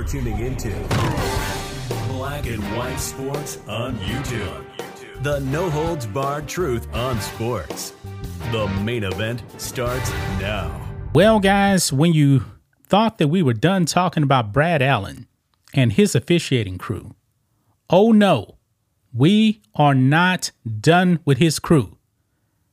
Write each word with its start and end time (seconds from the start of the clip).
You're 0.00 0.08
tuning 0.08 0.38
into 0.38 0.70
Black 2.08 2.46
and 2.46 2.62
White 2.74 2.96
Sports 2.96 3.58
on 3.68 3.98
YouTube. 3.98 4.64
The 5.22 5.40
no 5.40 5.68
holds 5.68 6.06
barred 6.06 6.48
truth 6.48 6.88
on 6.94 7.20
sports. 7.20 7.92
The 8.50 8.66
main 8.82 9.04
event 9.04 9.42
starts 9.60 10.10
now. 10.40 10.88
Well, 11.12 11.38
guys, 11.38 11.92
when 11.92 12.14
you 12.14 12.46
thought 12.86 13.18
that 13.18 13.28
we 13.28 13.42
were 13.42 13.52
done 13.52 13.84
talking 13.84 14.22
about 14.22 14.54
Brad 14.54 14.80
Allen 14.80 15.28
and 15.74 15.92
his 15.92 16.14
officiating 16.14 16.78
crew, 16.78 17.14
oh 17.90 18.10
no, 18.10 18.56
we 19.12 19.60
are 19.74 19.94
not 19.94 20.50
done 20.80 21.20
with 21.26 21.36
his 21.36 21.58
crew. 21.58 21.98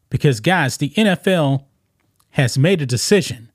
Because, 0.09 0.39
guys, 0.39 0.78
the 0.78 0.91
NFL 0.91 1.66
has 2.30 2.57
made 2.57 2.82
a 2.82 2.86
decision 2.86 3.52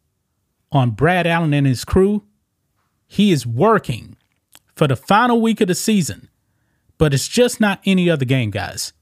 on 0.70 0.90
Brad 0.90 1.26
Allen 1.26 1.54
and 1.54 1.66
his 1.66 1.86
crew. 1.86 2.24
He 3.12 3.30
is 3.30 3.46
working 3.46 4.16
for 4.74 4.88
the 4.88 4.96
final 4.96 5.42
week 5.42 5.60
of 5.60 5.68
the 5.68 5.74
season, 5.74 6.30
but 6.96 7.12
it's 7.12 7.28
just 7.28 7.60
not 7.60 7.78
any 7.84 8.08
other 8.08 8.24
game, 8.24 8.50
guys. 8.50 8.94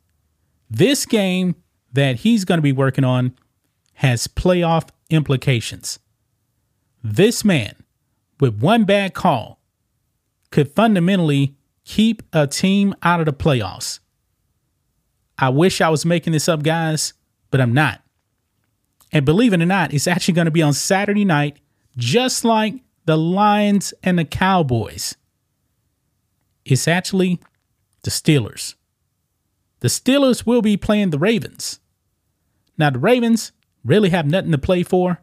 This 0.69 1.07
game 1.07 1.55
that 1.93 2.17
he's 2.17 2.45
going 2.45 2.59
to 2.59 2.63
be 2.63 2.73
working 2.73 3.05
on 3.05 3.37
has 3.95 4.27
playoff 4.27 4.89
implications. 5.11 6.01
This 7.05 7.45
man, 7.45 7.77
with 8.41 8.61
one 8.61 8.83
bad 8.83 9.15
call, 9.15 9.61
could 10.51 10.75
fundamentally 10.75 11.55
keep 11.85 12.25
a 12.33 12.49
team 12.49 12.97
out 13.05 13.21
of 13.21 13.27
the 13.27 13.33
playoffs. 13.33 14.01
I 15.39 15.51
wish 15.51 15.81
I 15.81 15.89
was 15.89 16.05
making 16.05 16.33
this 16.33 16.49
up, 16.49 16.65
guys, 16.65 17.13
but 17.53 17.61
I'm 17.61 17.75
not. 17.75 18.03
And 19.13 19.25
believe 19.25 19.53
it 19.53 19.63
or 19.63 19.67
not, 19.67 19.95
it's 19.95 20.09
actually 20.09 20.35
going 20.35 20.47
to 20.47 20.51
be 20.51 20.63
on 20.63 20.73
Saturday 20.73 21.25
night, 21.25 21.61
just 21.97 22.45
like 22.45 22.75
the 23.11 23.17
Lions 23.17 23.93
and 24.05 24.21
the 24.21 24.25
Cowboys. 24.25 25.17
It's 26.65 26.87
actually 26.87 27.41
the 28.05 28.11
Steelers. 28.11 28.77
The 29.81 29.89
Steelers 29.89 30.47
will 30.47 30.63
be 30.63 30.77
playing 30.77 31.11
the 31.11 31.19
Ravens. 31.19 31.81
Now, 32.79 32.91
the 32.91 33.01
Ravens 33.01 33.51
really 33.85 34.11
have 34.11 34.27
nothing 34.27 34.53
to 34.53 34.59
play 34.59 34.85
for. 34.85 35.21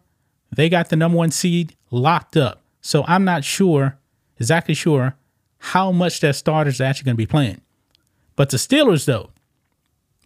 They 0.53 0.67
got 0.67 0.89
the 0.89 0.97
number 0.97 1.17
one 1.17 1.31
seed 1.31 1.77
locked 1.89 2.35
up. 2.35 2.61
So 2.81 3.05
I'm 3.07 3.23
not 3.23 3.45
sure, 3.45 3.97
exactly 4.37 4.73
sure, 4.73 5.15
how 5.59 5.93
much 5.93 6.19
their 6.19 6.33
starters 6.33 6.81
are 6.81 6.83
actually 6.83 7.05
going 7.05 7.15
to 7.15 7.23
be 7.23 7.25
playing. 7.25 7.61
But 8.35 8.49
the 8.49 8.57
Steelers, 8.57 9.05
though, 9.05 9.29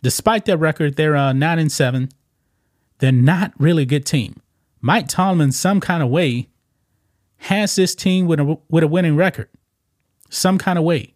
despite 0.01 0.45
their 0.45 0.57
record, 0.57 0.95
they're 0.95 1.15
uh, 1.15 1.31
nine 1.31 1.59
and 1.59 1.71
seven. 1.71 2.09
They're 2.97 3.11
not 3.11 3.53
really 3.59 3.83
a 3.83 3.85
good 3.85 4.07
team. 4.07 4.41
Mike 4.81 5.07
Tomlin, 5.07 5.51
some 5.51 5.79
kind 5.79 6.01
of 6.01 6.09
way, 6.09 6.47
has 7.41 7.75
this 7.75 7.95
team 7.95 8.27
with 8.27 8.39
a 8.39 8.57
with 8.69 8.83
a 8.83 8.87
winning 8.87 9.15
record. 9.15 9.49
Some 10.29 10.57
kind 10.57 10.77
of 10.77 10.85
way. 10.85 11.15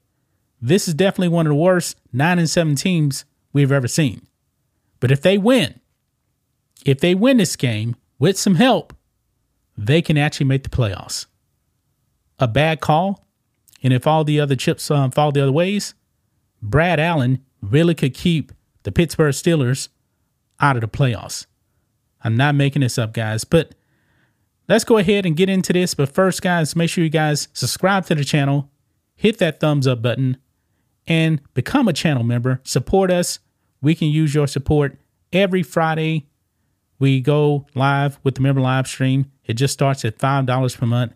This 0.59 0.87
is 0.87 0.93
definitely 0.95 1.29
one 1.29 1.45
of 1.45 1.51
the 1.51 1.55
worst 1.55 1.97
nine 2.11 2.39
and 2.39 2.49
seven 2.49 2.75
teams 2.75 3.25
we've 3.53 3.71
ever 3.71 3.87
seen. 3.87 4.25
But 4.99 5.11
if 5.11 5.21
they 5.21 5.37
win, 5.37 5.79
if 6.83 6.99
they 6.99 7.13
win 7.13 7.37
this 7.37 7.55
game 7.55 7.95
with 8.17 8.39
some 8.39 8.55
help, 8.55 8.93
they 9.77 10.01
can 10.01 10.17
actually 10.17 10.47
make 10.47 10.63
the 10.63 10.69
playoffs. 10.69 11.27
A 12.39 12.47
bad 12.47 12.81
call, 12.81 13.27
and 13.83 13.93
if 13.93 14.07
all 14.07 14.23
the 14.23 14.39
other 14.39 14.55
chips 14.55 14.89
um, 14.89 15.11
fall 15.11 15.31
the 15.31 15.41
other 15.41 15.51
ways, 15.51 15.93
Brad 16.61 16.99
Allen 16.99 17.45
really 17.61 17.93
could 17.93 18.15
keep 18.15 18.51
the 18.83 18.91
Pittsburgh 18.91 19.33
Steelers 19.33 19.89
out 20.59 20.75
of 20.75 20.81
the 20.81 20.87
playoffs. 20.87 21.45
I'm 22.23 22.35
not 22.35 22.55
making 22.55 22.81
this 22.81 22.97
up, 22.97 23.13
guys, 23.13 23.43
but 23.43 23.75
let's 24.67 24.83
go 24.83 24.97
ahead 24.97 25.25
and 25.25 25.35
get 25.35 25.49
into 25.49 25.73
this. 25.73 25.93
But 25.93 26.09
first, 26.09 26.41
guys, 26.41 26.75
make 26.75 26.89
sure 26.89 27.03
you 27.03 27.09
guys 27.09 27.47
subscribe 27.53 28.05
to 28.07 28.15
the 28.15 28.23
channel, 28.23 28.69
hit 29.15 29.37
that 29.39 29.59
thumbs 29.59 29.87
up 29.87 30.01
button, 30.01 30.37
and 31.07 31.41
become 31.53 31.87
a 31.87 31.93
channel 31.93 32.23
member. 32.23 32.61
Support 32.63 33.11
us. 33.11 33.39
We 33.81 33.95
can 33.95 34.07
use 34.07 34.33
your 34.33 34.47
support 34.47 34.97
every 35.31 35.63
Friday. 35.63 36.27
We 36.97 37.21
go 37.21 37.67
live 37.75 38.19
with 38.23 38.35
the 38.35 38.41
member 38.41 38.61
live 38.61 38.87
stream. 38.87 39.31
It 39.45 39.55
just 39.55 39.73
starts 39.73 40.03
at 40.05 40.17
$5 40.17 40.77
per 40.77 40.85
month. 40.85 41.13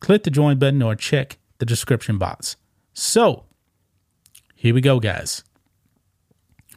Click 0.00 0.24
the 0.24 0.30
join 0.30 0.58
button 0.58 0.82
or 0.82 0.94
check 0.94 1.38
the 1.58 1.64
description 1.64 2.18
box. 2.18 2.56
So, 2.92 3.44
here 4.54 4.74
we 4.74 4.80
go, 4.80 5.00
guys. 5.00 5.44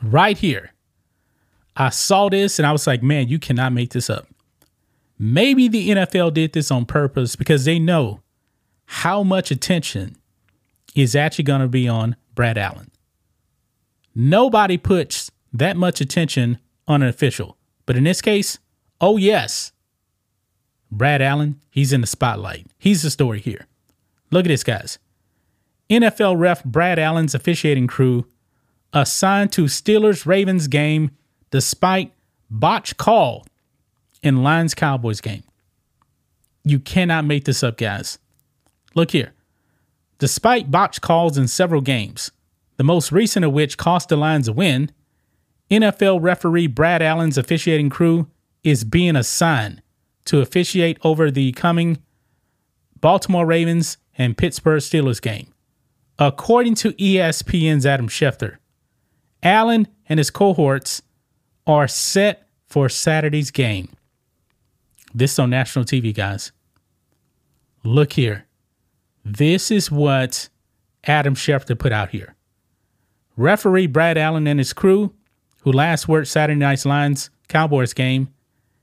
Right 0.01 0.37
here, 0.37 0.73
I 1.75 1.89
saw 1.89 2.29
this 2.29 2.59
and 2.59 2.65
I 2.65 2.71
was 2.71 2.87
like, 2.87 3.01
man, 3.01 3.27
you 3.27 3.39
cannot 3.39 3.73
make 3.73 3.91
this 3.91 4.09
up. 4.09 4.27
Maybe 5.17 5.67
the 5.67 5.89
NFL 5.89 6.33
did 6.33 6.53
this 6.53 6.71
on 6.71 6.85
purpose 6.85 7.35
because 7.35 7.65
they 7.65 7.79
know 7.79 8.21
how 8.85 9.23
much 9.23 9.51
attention 9.51 10.17
is 10.93 11.15
actually 11.15 11.45
going 11.45 11.61
to 11.61 11.67
be 11.67 11.87
on 11.87 12.15
Brad 12.33 12.57
Allen. 12.57 12.91
Nobody 14.13 14.77
puts 14.77 15.31
that 15.53 15.77
much 15.77 16.01
attention 16.01 16.59
on 16.87 17.01
an 17.01 17.09
official. 17.09 17.57
But 17.85 17.97
in 17.97 18.03
this 18.03 18.21
case, 18.21 18.59
oh, 19.01 19.17
yes, 19.17 19.71
Brad 20.91 21.21
Allen, 21.21 21.59
he's 21.69 21.93
in 21.93 22.01
the 22.01 22.07
spotlight. 22.07 22.67
He's 22.77 23.01
the 23.01 23.09
story 23.09 23.39
here. 23.39 23.67
Look 24.31 24.45
at 24.45 24.49
this, 24.49 24.63
guys. 24.63 24.99
NFL 25.89 26.39
ref 26.39 26.63
Brad 26.63 26.97
Allen's 26.97 27.35
officiating 27.35 27.87
crew 27.87 28.25
assigned 28.91 29.51
to 29.53 29.65
Steelers 29.65 30.25
Ravens 30.25 30.67
game 30.67 31.11
despite 31.51 32.11
botch 32.49 32.97
call 32.97 33.45
in 34.25 34.43
Lions 34.43 34.73
Cowboys 34.73 35.21
game. 35.21 35.43
You 36.63 36.79
cannot 36.79 37.25
make 37.25 37.45
this 37.45 37.61
up, 37.61 37.77
guys. 37.77 38.17
Look 38.95 39.11
here. 39.11 39.33
Despite 40.17 40.71
botch 40.71 40.99
calls 40.99 41.37
in 41.37 41.47
several 41.47 41.81
games, 41.81 42.31
the 42.77 42.83
most 42.83 43.11
recent 43.11 43.45
of 43.45 43.53
which 43.53 43.77
cost 43.77 44.09
the 44.09 44.17
Lions 44.17 44.47
a 44.47 44.53
win, 44.53 44.91
NFL 45.69 46.21
referee 46.21 46.67
Brad 46.67 47.01
Allen's 47.01 47.37
officiating 47.37 47.89
crew 47.89 48.27
is 48.63 48.83
being 48.83 49.15
assigned 49.15 49.81
to 50.25 50.41
officiate 50.41 50.97
over 51.03 51.29
the 51.29 51.51
coming 51.51 51.99
Baltimore 52.99 53.45
Ravens 53.45 53.97
and 54.17 54.37
Pittsburgh 54.37 54.81
Steelers 54.81 55.21
game. 55.21 55.53
According 56.17 56.75
to 56.75 56.93
ESPN's 56.93 57.85
Adam 57.85 58.07
Schefter, 58.07 58.57
Allen 59.43 59.87
and 60.09 60.17
his 60.17 60.31
cohorts 60.31 61.03
are 61.67 61.87
set 61.87 62.47
for 62.67 62.89
Saturday's 62.89 63.51
game. 63.51 63.89
This 65.15 65.31
is 65.31 65.39
on 65.39 65.49
national 65.49 65.85
TV, 65.85 66.13
guys. 66.13 66.51
Look 67.85 68.13
here. 68.13 68.47
This 69.23 69.71
is 69.71 69.89
what 69.89 70.49
Adam 71.05 71.35
Schefter 71.35 71.79
put 71.79 71.93
out 71.93 72.09
here. 72.09 72.35
Referee 73.37 73.87
Brad 73.87 74.17
Allen 74.17 74.45
and 74.45 74.59
his 74.59 74.73
crew, 74.73 75.13
who 75.61 75.71
last 75.71 76.09
worked 76.09 76.27
Saturday 76.27 76.59
night's 76.59 76.85
Lions 76.85 77.29
Cowboys 77.47 77.93
game, 77.93 78.27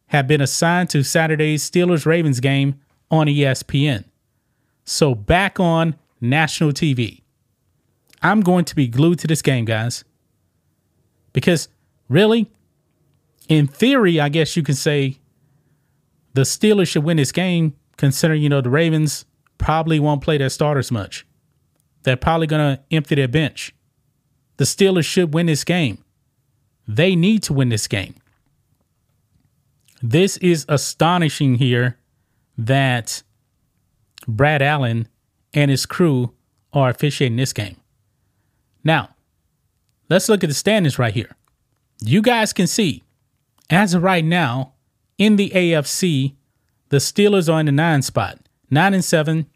have 0.06 0.26
been 0.26 0.40
assigned 0.40 0.88
to 0.90 1.02
Saturday's 1.02 1.70
Steelers 1.70 2.06
Ravens 2.06 2.40
game 2.40 2.80
on 3.10 3.26
ESPN. 3.26 4.04
So 4.86 5.14
back 5.14 5.60
on 5.60 5.96
national 6.18 6.72
TV. 6.72 7.20
I'm 8.22 8.40
going 8.40 8.64
to 8.64 8.74
be 8.74 8.88
glued 8.88 9.18
to 9.18 9.26
this 9.26 9.42
game, 9.42 9.66
guys. 9.66 10.02
Because 11.34 11.68
really, 12.08 12.50
in 13.50 13.66
theory, 13.66 14.18
I 14.18 14.30
guess 14.30 14.56
you 14.56 14.62
can 14.62 14.74
say 14.76 15.18
the 16.34 16.42
Steelers 16.42 16.88
should 16.88 17.04
win 17.04 17.16
this 17.16 17.32
game, 17.32 17.74
considering, 17.96 18.42
you 18.42 18.48
know, 18.48 18.60
the 18.60 18.70
Ravens 18.70 19.24
probably 19.58 20.00
won't 20.00 20.22
play 20.22 20.38
their 20.38 20.48
starters 20.48 20.90
much. 20.90 21.26
They're 22.02 22.16
probably 22.16 22.46
going 22.46 22.76
to 22.76 22.82
empty 22.90 23.14
their 23.14 23.28
bench. 23.28 23.74
The 24.56 24.64
Steelers 24.64 25.04
should 25.04 25.34
win 25.34 25.46
this 25.46 25.64
game. 25.64 26.04
They 26.88 27.14
need 27.14 27.42
to 27.44 27.52
win 27.52 27.68
this 27.68 27.86
game. 27.86 28.14
This 30.02 30.36
is 30.38 30.66
astonishing 30.68 31.56
here 31.56 31.98
that 32.58 33.22
Brad 34.26 34.60
Allen 34.60 35.08
and 35.54 35.70
his 35.70 35.86
crew 35.86 36.34
are 36.72 36.90
officiating 36.90 37.36
this 37.36 37.52
game. 37.52 37.76
Now, 38.82 39.10
let's 40.08 40.28
look 40.28 40.42
at 40.42 40.48
the 40.48 40.54
standings 40.54 40.98
right 40.98 41.14
here. 41.14 41.36
You 42.00 42.20
guys 42.20 42.52
can 42.52 42.66
see 42.66 43.04
as 43.70 43.94
of 43.94 44.02
right 44.02 44.24
now, 44.24 44.71
in 45.22 45.36
the 45.36 45.50
AFC, 45.50 46.34
the 46.88 46.96
Steelers 46.96 47.52
are 47.52 47.60
in 47.60 47.66
the 47.66 47.72
nine 47.72 48.02
spot, 48.02 48.40
nine 48.70 48.92
and 48.92 49.04
seven, 49.04 49.46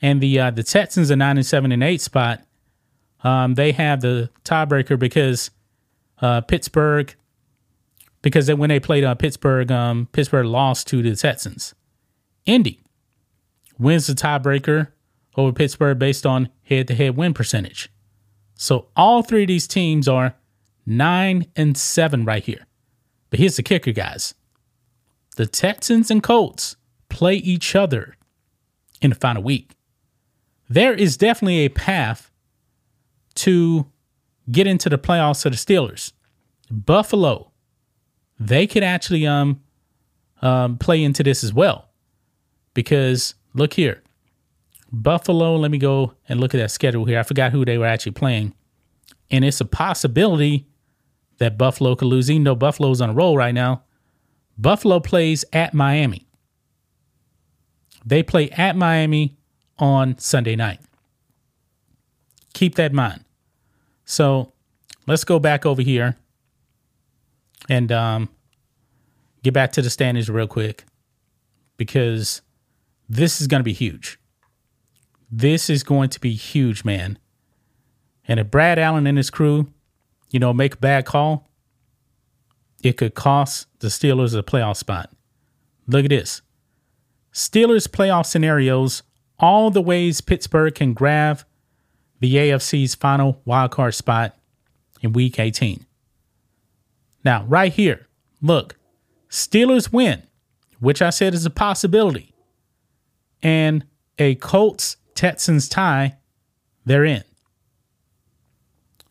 and 0.00 0.22
the 0.22 0.40
uh, 0.40 0.50
the 0.50 0.62
Texans 0.62 1.10
are 1.10 1.16
nine 1.16 1.36
and 1.36 1.44
seven 1.44 1.72
and 1.72 1.84
eight 1.84 2.00
spot. 2.00 2.42
Um, 3.22 3.54
they 3.54 3.72
have 3.72 4.00
the 4.00 4.30
tiebreaker 4.44 4.98
because 4.98 5.50
uh, 6.22 6.40
Pittsburgh, 6.40 7.14
because 8.22 8.50
when 8.50 8.70
they 8.70 8.80
played 8.80 9.04
uh, 9.04 9.14
Pittsburgh, 9.14 9.70
um, 9.70 10.08
Pittsburgh 10.12 10.46
lost 10.46 10.86
to 10.88 11.02
the 11.02 11.14
Texans. 11.14 11.74
Indy 12.46 12.80
wins 13.78 14.06
the 14.06 14.14
tiebreaker 14.14 14.88
over 15.36 15.52
Pittsburgh 15.52 15.98
based 15.98 16.24
on 16.24 16.48
head-to-head 16.62 17.14
win 17.14 17.34
percentage. 17.34 17.90
So 18.54 18.86
all 18.96 19.22
three 19.22 19.42
of 19.42 19.48
these 19.48 19.68
teams 19.68 20.08
are 20.08 20.34
nine 20.86 21.44
and 21.54 21.76
seven 21.76 22.24
right 22.24 22.42
here. 22.42 22.66
But 23.28 23.38
here's 23.38 23.56
the 23.56 23.62
kicker, 23.62 23.92
guys. 23.92 24.34
The 25.38 25.46
Texans 25.46 26.10
and 26.10 26.20
Colts 26.20 26.74
play 27.08 27.36
each 27.36 27.76
other 27.76 28.16
in 29.00 29.10
the 29.10 29.16
final 29.16 29.40
week. 29.40 29.76
there 30.68 30.92
is 30.92 31.16
definitely 31.16 31.58
a 31.58 31.68
path 31.68 32.32
to 33.36 33.86
get 34.50 34.66
into 34.66 34.88
the 34.88 34.98
playoffs 34.98 35.46
of 35.46 35.52
the 35.52 35.56
Steelers. 35.56 36.10
Buffalo, 36.72 37.52
they 38.40 38.66
could 38.66 38.82
actually 38.82 39.28
um, 39.28 39.60
um 40.42 40.76
play 40.76 41.04
into 41.04 41.22
this 41.22 41.44
as 41.44 41.54
well. 41.54 41.88
Because 42.74 43.36
look 43.54 43.74
here. 43.74 44.02
Buffalo, 44.90 45.54
let 45.54 45.70
me 45.70 45.78
go 45.78 46.14
and 46.28 46.40
look 46.40 46.52
at 46.52 46.58
that 46.58 46.72
schedule 46.72 47.04
here. 47.04 47.20
I 47.20 47.22
forgot 47.22 47.52
who 47.52 47.64
they 47.64 47.78
were 47.78 47.86
actually 47.86 48.12
playing. 48.12 48.54
And 49.30 49.44
it's 49.44 49.60
a 49.60 49.64
possibility 49.64 50.66
that 51.38 51.56
Buffalo 51.56 51.94
could 51.94 52.08
lose, 52.08 52.28
even 52.28 52.42
though 52.42 52.56
Buffalo's 52.56 53.00
on 53.00 53.10
a 53.10 53.14
roll 53.14 53.36
right 53.36 53.54
now. 53.54 53.84
Buffalo 54.58 55.00
plays 55.00 55.44
at 55.52 55.72
Miami. 55.72 56.26
They 58.04 58.22
play 58.22 58.50
at 58.50 58.76
Miami 58.76 59.36
on 59.78 60.18
Sunday 60.18 60.56
night. 60.56 60.80
Keep 62.54 62.74
that 62.74 62.90
in 62.90 62.96
mind. 62.96 63.24
So 64.04 64.52
let's 65.06 65.24
go 65.24 65.38
back 65.38 65.64
over 65.64 65.82
here 65.82 66.16
and 67.68 67.92
um, 67.92 68.28
get 69.42 69.54
back 69.54 69.72
to 69.72 69.82
the 69.82 69.90
standings 69.90 70.28
real 70.28 70.46
quick 70.46 70.84
because 71.76 72.42
this 73.08 73.40
is 73.40 73.46
going 73.46 73.60
to 73.60 73.64
be 73.64 73.72
huge. 73.72 74.18
This 75.30 75.68
is 75.70 75.82
going 75.82 76.10
to 76.10 76.20
be 76.20 76.34
huge, 76.34 76.84
man. 76.84 77.18
And 78.26 78.40
if 78.40 78.50
Brad 78.50 78.78
Allen 78.78 79.06
and 79.06 79.18
his 79.18 79.30
crew, 79.30 79.68
you 80.30 80.40
know, 80.40 80.52
make 80.52 80.74
a 80.74 80.78
bad 80.78 81.04
call, 81.04 81.47
it 82.82 82.96
could 82.96 83.14
cost 83.14 83.66
the 83.80 83.88
Steelers 83.88 84.38
a 84.38 84.42
playoff 84.42 84.76
spot. 84.76 85.10
Look 85.86 86.04
at 86.04 86.10
this. 86.10 86.42
Steelers 87.32 87.88
playoff 87.88 88.26
scenarios, 88.26 89.02
all 89.38 89.70
the 89.70 89.82
ways 89.82 90.20
Pittsburgh 90.20 90.74
can 90.74 90.92
grab 90.92 91.42
the 92.20 92.34
AFC's 92.34 92.94
final 92.94 93.40
wildcard 93.46 93.94
spot 93.94 94.36
in 95.00 95.12
week 95.12 95.38
18. 95.38 95.86
Now, 97.24 97.44
right 97.44 97.72
here, 97.72 98.06
look, 98.40 98.76
Steelers 99.30 99.92
win, 99.92 100.22
which 100.80 101.02
I 101.02 101.10
said 101.10 101.34
is 101.34 101.46
a 101.46 101.50
possibility, 101.50 102.34
and 103.42 103.84
a 104.18 104.34
Colts 104.36 104.96
Texans 105.14 105.68
tie, 105.68 106.16
they're 106.84 107.04
in. 107.04 107.22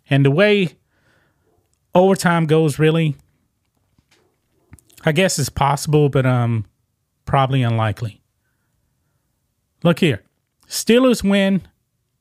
And 0.10 0.26
the 0.26 0.32
way 0.32 0.72
overtime 1.94 2.46
goes, 2.46 2.80
really, 2.80 3.16
I 5.08 5.14
guess 5.14 5.40
it's 5.40 5.50
possible, 5.50 6.10
but 6.10 6.26
um, 6.26 6.66
probably 7.26 7.62
unlikely. 7.62 8.22
Look 9.84 10.00
here. 10.00 10.24
Steelers 10.68 11.24
win 11.24 11.62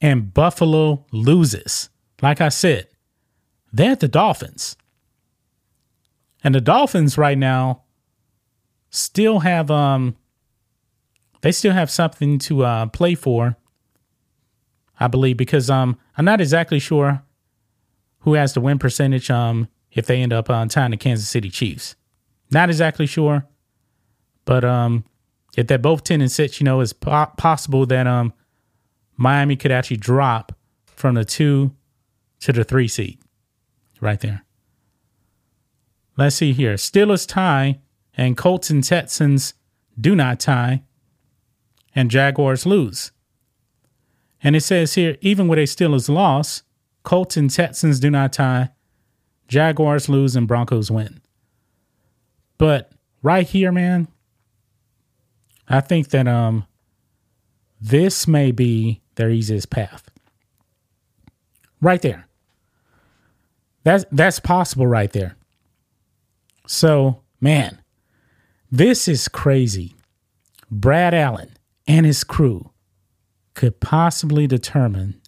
and 0.00 0.32
Buffalo 0.32 1.04
loses. 1.10 1.88
Like 2.22 2.40
I 2.40 2.48
said, 2.48 2.86
they're 3.72 3.92
at 3.92 4.00
the 4.00 4.08
Dolphins. 4.08 4.76
And 6.44 6.54
the 6.54 6.60
Dolphins 6.60 7.18
right 7.18 7.36
now 7.36 7.82
still 8.90 9.40
have 9.40 9.70
um 9.70 10.16
they 11.40 11.52
still 11.52 11.72
have 11.72 11.90
something 11.90 12.38
to 12.38 12.64
uh, 12.64 12.86
play 12.86 13.14
for. 13.14 13.56
I 14.98 15.08
believe 15.08 15.36
because 15.36 15.68
um 15.68 15.98
I'm 16.16 16.24
not 16.24 16.40
exactly 16.40 16.78
sure 16.78 17.22
who 18.20 18.34
has 18.34 18.54
the 18.54 18.60
win 18.60 18.78
percentage 18.78 19.28
um 19.28 19.68
if 19.90 20.06
they 20.06 20.22
end 20.22 20.32
up 20.32 20.48
on 20.48 20.66
uh, 20.66 20.68
tying 20.68 20.92
the 20.92 20.96
Kansas 20.96 21.28
City 21.28 21.50
Chiefs. 21.50 21.96
Not 22.50 22.69
exactly 22.69 23.06
sure, 23.06 23.46
but 24.44 24.64
um 24.64 25.04
if 25.56 25.66
they're 25.66 25.78
both 25.78 26.04
10 26.04 26.20
and 26.20 26.31
6, 26.31 26.60
you 26.60 26.64
know, 26.64 26.81
it's 26.81 26.93
po- 26.93 27.32
possible 27.38 27.87
that 27.87 28.06
um, 28.06 28.32
Miami 29.16 29.56
could 29.56 29.72
actually 29.72 29.96
drop 29.96 30.52
from 30.84 31.14
the 31.14 31.25
two 31.25 31.75
to 32.40 32.52
the 32.52 32.62
three 32.62 32.88
seed 32.88 33.19
right 34.00 34.20
there. 34.20 34.44
Let's 36.19 36.37
see 36.37 36.52
here. 36.52 36.75
Steelers 36.75 37.26
tie 37.26 37.81
and 38.16 38.37
Colts 38.37 38.70
and 38.70 38.84
Texans 38.84 39.54
do 39.98 40.14
not 40.14 40.40
tie 40.40 40.82
and 41.94 42.10
Jaguars 42.10 42.66
lose. 42.66 43.12
And 44.43 44.54
it 44.54 44.60
says 44.60 44.94
here, 44.94 45.16
even 45.22 45.48
with 45.48 45.58
a 45.58 45.62
Steelers 45.62 46.10
loss, 46.10 46.62
Colts 47.02 47.37
and 47.38 47.50
Texans 47.50 47.98
do 47.98 48.10
not 48.10 48.34
tie, 48.34 48.70
Jaguars 49.48 50.08
lose, 50.08 50.37
and 50.37 50.46
Broncos 50.46 50.90
win. 50.90 51.20
But 52.58 52.93
right 53.23 53.47
here, 53.47 53.73
man, 53.73 54.08
I 55.69 55.81
think 55.81 56.08
that 56.08 56.29
um 56.29 56.67
this 57.81 58.26
may 58.26 58.53
be 58.53 59.03
their 59.17 59.31
easiest 59.31 59.70
path. 59.70 60.08
Right 61.81 62.00
there. 62.00 62.26
That's 63.85 64.05
that's 64.11 64.41
possible 64.41 64.87
right 64.87 65.12
there. 65.12 65.37
So, 66.67 67.23
man, 67.41 67.81
this 68.70 69.06
is 69.06 69.29
crazy. 69.29 69.94
Brad 70.70 71.14
Allen 71.14 71.56
and 71.87 72.05
his 72.05 72.25
crew 72.25 72.70
could 73.55 73.79
possibly 73.81 74.47
determine 74.47 75.20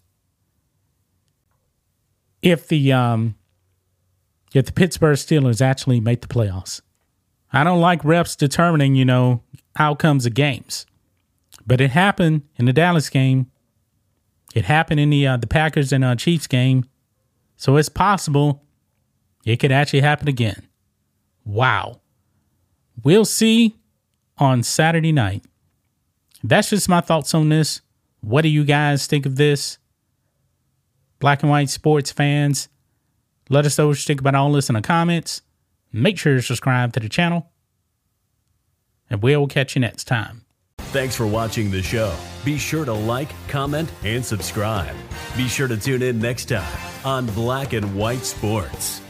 if 2.41 2.67
the 2.67 2.91
um 2.91 3.35
if 4.53 4.65
the 4.65 4.73
Pittsburgh 4.73 5.17
Steelers 5.17 5.61
actually 5.61 5.99
make 5.99 6.21
the 6.21 6.27
playoffs. 6.27 6.81
I 7.51 7.63
don't 7.63 7.81
like 7.81 8.03
reps 8.03 8.35
determining, 8.35 8.95
you 8.95 9.05
know, 9.05 9.43
outcomes 9.77 10.25
of 10.25 10.33
games. 10.33 10.85
But 11.65 11.81
it 11.81 11.91
happened 11.91 12.43
in 12.57 12.65
the 12.65 12.73
Dallas 12.73 13.09
game. 13.09 13.49
It 14.55 14.65
happened 14.65 14.99
in 14.99 15.09
the 15.09 15.27
uh, 15.27 15.37
the 15.37 15.47
Packers 15.47 15.91
and 15.91 16.03
uh, 16.03 16.15
Chiefs 16.15 16.47
game. 16.47 16.85
So 17.55 17.77
it's 17.77 17.89
possible 17.89 18.63
it 19.45 19.57
could 19.57 19.71
actually 19.71 20.01
happen 20.01 20.27
again. 20.27 20.67
Wow. 21.45 22.01
We'll 23.03 23.25
see 23.25 23.75
on 24.37 24.63
Saturday 24.63 25.11
night. 25.11 25.43
That's 26.43 26.69
just 26.69 26.89
my 26.89 27.01
thoughts 27.01 27.33
on 27.33 27.49
this. 27.49 27.81
What 28.21 28.41
do 28.41 28.49
you 28.49 28.63
guys 28.63 29.07
think 29.07 29.25
of 29.25 29.35
this? 29.35 29.77
Black 31.19 31.43
and 31.43 31.49
white 31.49 31.69
sports 31.69 32.11
fans, 32.11 32.69
let 33.49 33.65
us 33.65 33.77
know 33.77 33.87
what 33.87 33.97
you 33.97 34.03
think 34.03 34.21
about 34.21 34.35
all 34.35 34.51
this 34.51 34.69
in 34.69 34.75
the 34.75 34.81
comments. 34.81 35.41
Make 35.91 36.17
sure 36.17 36.35
to 36.35 36.41
subscribe 36.41 36.93
to 36.93 36.99
the 36.99 37.09
channel 37.09 37.51
and 39.09 39.21
we'll 39.21 39.47
catch 39.47 39.75
you 39.75 39.81
next 39.81 40.05
time. 40.05 40.45
Thanks 40.77 41.15
for 41.15 41.27
watching 41.27 41.69
the 41.69 41.83
show. 41.83 42.15
Be 42.43 42.57
sure 42.57 42.85
to 42.85 42.93
like, 42.93 43.29
comment, 43.47 43.91
and 44.03 44.25
subscribe. 44.25 44.95
Be 45.37 45.47
sure 45.47 45.67
to 45.67 45.77
tune 45.77 46.01
in 46.01 46.19
next 46.19 46.45
time 46.45 46.79
on 47.05 47.27
Black 47.27 47.73
and 47.73 47.95
White 47.95 48.25
Sports. 48.25 49.01